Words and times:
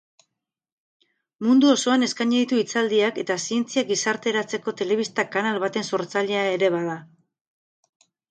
Mundu 1.47 1.67
osoan 1.73 2.05
eskaini 2.07 2.39
ditu 2.39 2.61
hitzaldiak 2.61 3.19
eta 3.25 3.37
zientzia 3.49 3.83
gizarteratzeko 3.91 4.73
telebista-kanal 4.81 5.61
baten 5.67 5.87
sortzailea 5.93 6.43
ere 6.57 6.71
bada. 6.77 6.97